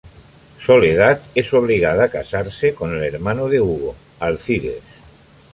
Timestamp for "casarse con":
2.09-2.91